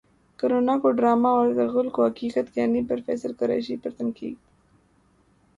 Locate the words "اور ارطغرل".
1.31-1.89